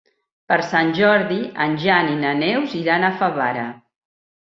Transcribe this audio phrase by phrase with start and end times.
[0.51, 3.71] Per Sant Jordi en Jan i na Neus iran a Favara.